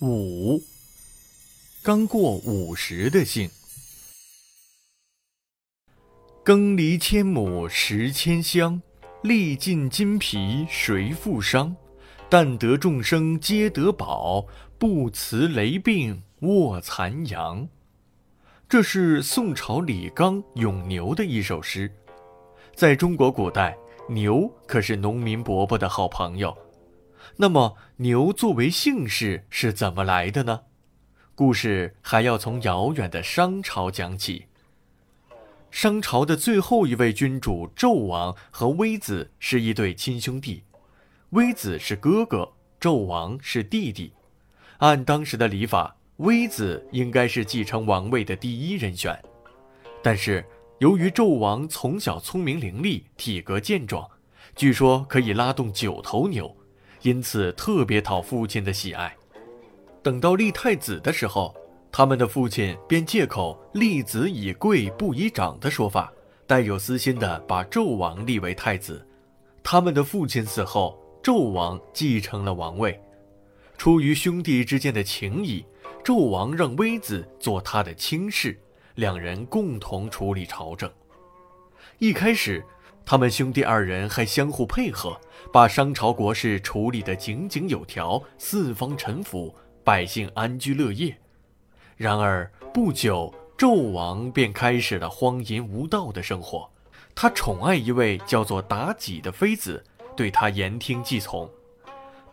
[0.00, 0.62] 五，
[1.82, 3.50] 刚过五十的姓。
[6.44, 8.80] 耕犁千亩食千香，
[9.24, 11.74] 历尽筋疲谁负伤？
[12.28, 14.46] 但得众生皆得饱，
[14.78, 17.68] 不辞雷病卧残阳。
[18.68, 21.90] 这是宋朝李纲咏牛的一首诗。
[22.76, 23.76] 在中国古代，
[24.08, 26.56] 牛可是农民伯伯的好朋友。
[27.36, 30.62] 那么，牛作为姓氏是怎么来的呢？
[31.34, 34.46] 故事还要从遥远的商朝讲起。
[35.70, 40.64] 商朝的最后一位君主纣王和微子是一对亲兄弟，
[41.30, 44.12] 微子是哥哥，纣王是弟弟。
[44.78, 49.22] 按当时的礼法，微子应该是继承王位的第一人选。
[50.02, 50.44] 但是
[50.78, 54.08] 由于纣王从小聪明伶俐，体格健壮，
[54.56, 56.56] 据说可以拉动九头牛，
[57.02, 59.14] 因此特别讨父亲的喜爱。
[60.02, 61.54] 等到立太子的时候，
[61.90, 66.12] 他们的父亲便借口“立子以贵，不以长”的说法，
[66.46, 69.06] 带有私心的把纣王立为太子。
[69.62, 72.98] 他们的父亲死后，纣王继承了王位。
[73.76, 75.64] 出于兄弟之间的情谊，
[76.02, 78.58] 纣王让微子做他的亲事，
[78.94, 80.90] 两人共同处理朝政。
[81.98, 82.64] 一开始，
[83.10, 85.18] 他们兄弟二人还相互配合，
[85.50, 91.16] 把商朝国事处理得井井有条，四方臣服，百姓安居乐业。
[91.96, 96.70] 然而不久，纣王便开始了荒淫无道的生活。
[97.14, 99.82] 他宠爱一位叫做妲己的妃子，
[100.14, 101.50] 对她言听计从。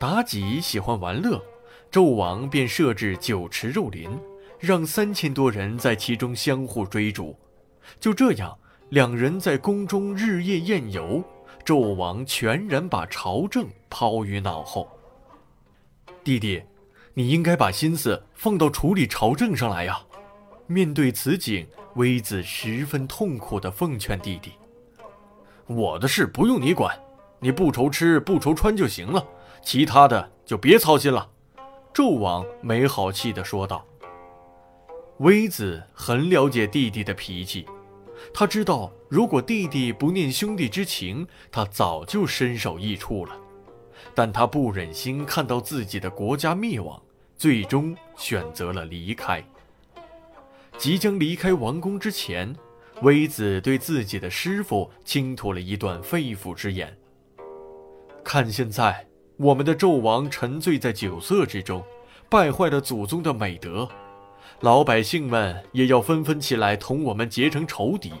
[0.00, 1.40] 妲己喜欢玩乐，
[1.92, 4.10] 纣王便设置酒池肉林，
[4.58, 7.38] 让三千多人在其中相互追逐。
[8.00, 8.58] 就这样，
[8.90, 11.22] 两人在宫中日夜宴游，
[11.64, 14.88] 纣王全然把朝政抛于脑后。
[16.22, 16.62] 弟弟。
[17.16, 20.00] 你应该把心思放到处理朝政上来呀！
[20.66, 24.50] 面对此景，微子十分痛苦地奉劝弟弟
[25.68, 26.98] ：“我的事不用你管，
[27.38, 29.24] 你不愁吃不愁穿就行了，
[29.62, 31.30] 其他的就别操心了。”
[31.94, 33.86] 纣王没好气地说道。
[35.18, 37.64] 微子很了解弟弟的脾气，
[38.32, 43.36] 他知道如果弟弟不念兄弟之情，他早就身首异处了。
[44.14, 47.00] 但他不忍心看到自己的国家灭亡，
[47.36, 49.42] 最终选择了离开。
[50.76, 52.54] 即将离开王宫之前，
[53.02, 56.96] 微子对自己的师傅倾吐了一段肺腑之言
[58.24, 61.82] ：“看现在，我们的纣王沉醉在酒色之中，
[62.28, 63.88] 败坏了祖宗的美德，
[64.60, 68.12] 老百姓们也要纷纷起来同我们结成仇敌。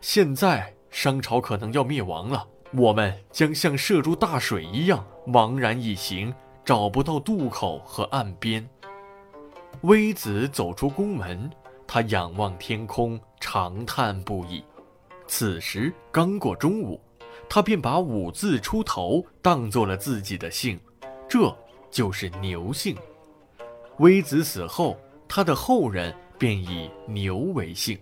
[0.00, 6.34] 现在，商朝可能要灭亡了。”我们将像射入大水一样茫然一行，
[6.66, 8.68] 找不到渡口和岸边。
[9.80, 11.50] 微子走出宫门，
[11.86, 14.62] 他仰望天空，长叹不已。
[15.26, 17.00] 此时刚过中午，
[17.48, 20.78] 他便把五字出头当做了自己的姓，
[21.26, 21.56] 这
[21.90, 22.94] 就是牛姓。
[23.96, 24.98] 微子死后，
[25.28, 27.98] 他的后人便以牛为姓。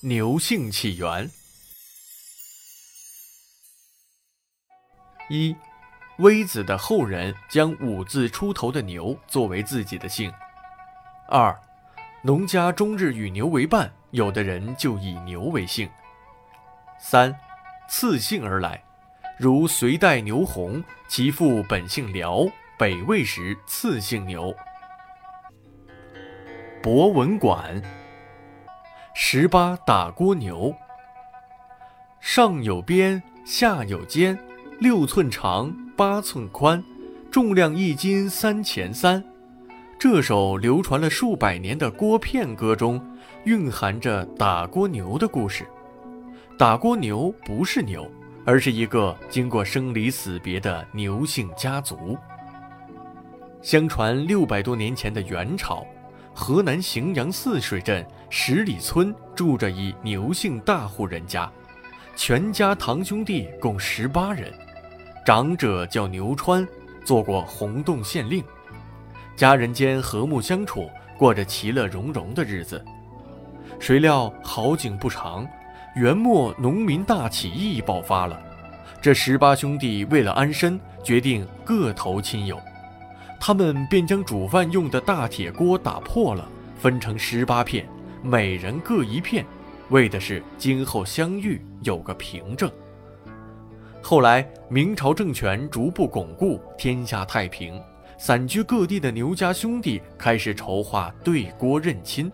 [0.00, 1.28] 牛姓起源：
[5.28, 5.54] 一，
[6.18, 10.30] 微子的后人将五字出头的牛作为自己的姓；
[11.28, 11.54] 二，
[12.22, 15.88] 农家终日与牛为伴，有的人就以牛为姓；
[17.00, 17.36] 三，
[17.88, 18.80] 赐姓而来，
[19.38, 22.44] 如隋代牛弘，其父本姓辽，
[22.76, 24.52] 北魏时赐姓牛。
[26.82, 27.80] 博文馆。
[29.14, 30.74] 十八打锅牛，
[32.20, 34.36] 上有边，下有尖，
[34.80, 36.82] 六寸长，八寸宽，
[37.30, 39.24] 重量一斤三钱三。
[40.00, 43.00] 这首流传了数百年的锅片歌中，
[43.44, 45.64] 蕴含着打锅牛的故事。
[46.56, 48.08] 打锅牛不是牛，
[48.48, 52.16] 而是一个经过生离死别的牛姓家族。
[53.60, 55.86] 相传六百多年前的元朝。
[56.32, 61.50] 河南荥阳泗水镇十里村住着一牛姓大户人家，
[62.16, 64.50] 全家堂兄弟共十八人，
[65.26, 66.66] 长者叫牛川，
[67.04, 68.42] 做过洪洞县令，
[69.36, 72.82] 家人间和睦相处，过着其乐融融的日子。
[73.78, 75.46] 谁料好景不长，
[75.94, 78.40] 元末农民大起义爆发了，
[79.00, 82.60] 这十八兄弟为了安身，决定各投亲友。
[83.40, 86.48] 他们便将煮饭用的大铁锅打破了，
[86.78, 87.88] 分成十八片，
[88.22, 89.44] 每人各一片，
[89.88, 92.70] 为的是今后相遇有个凭证。
[94.00, 97.80] 后来，明朝政权逐步巩固，天下太平，
[98.18, 102.30] 散居各地的牛家兄弟开始筹划对锅认亲。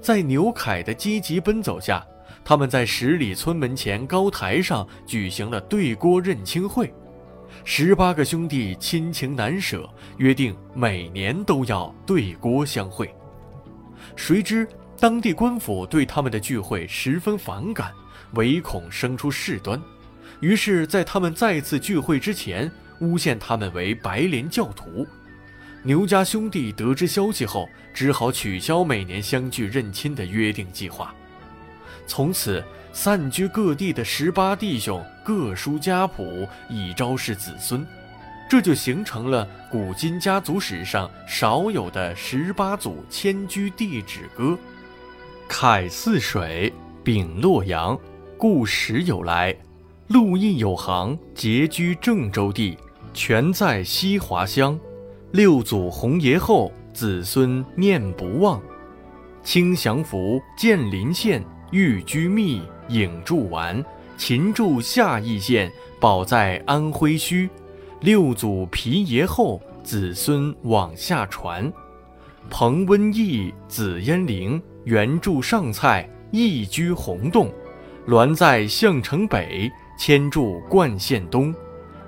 [0.00, 2.04] 在牛凯的积极奔走下，
[2.44, 6.92] 他们在十里村门前高台上举行了对郭认亲会。
[7.64, 9.88] 十八个兄弟亲情难舍，
[10.18, 13.12] 约定每年都要对郭相会。
[14.16, 14.68] 谁知
[14.98, 17.90] 当地官府对他们的聚会十分反感，
[18.34, 19.80] 唯恐生出事端，
[20.40, 22.70] 于是，在他们再次聚会之前，
[23.00, 25.06] 诬陷他们为白莲教徒。
[25.82, 31.14] 牛家兄弟得知消息后，只好取消每年相聚认亲的约定计划。
[32.06, 32.62] 从此，
[32.92, 37.84] 散居各地的十八弟兄各书家谱，以昭示子孙，
[38.48, 44.56] 这就形成了古今家族史上少有的十八祖迁居地址歌。
[45.48, 46.72] 凯泗水，
[47.02, 47.98] 丙洛阳，
[48.36, 49.54] 故时有来，
[50.08, 52.78] 陆印有行，结居郑州地，
[53.12, 54.78] 全在西华乡。
[55.32, 58.62] 六祖弘爷后，子孙念不忘。
[59.42, 63.84] 清祥符，建林县，寓居密，影住完。
[64.16, 65.68] 秦住下邑县，
[65.98, 67.48] 保在安徽墟。
[67.98, 71.72] 六祖皮爷后，子孙往下传。
[72.48, 77.52] 彭温义，子燕陵，原住上蔡，易居洪洞。
[78.06, 79.68] 栾在项城北，
[79.98, 81.52] 迁住冠县东。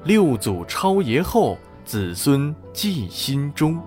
[0.05, 1.59] 六祖超爷后。
[1.85, 3.81] 子孙记心中。